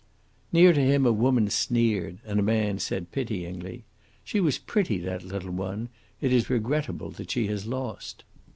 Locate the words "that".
5.01-5.23, 7.11-7.29